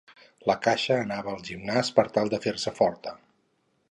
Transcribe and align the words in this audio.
La 0.51 0.53
caixa 0.67 0.95
anava 1.01 1.33
al 1.35 1.43
gimnàs 1.51 1.93
per 1.99 2.07
tal 2.17 2.33
de 2.35 2.39
fer-se 2.47 2.75
forta. 2.83 3.17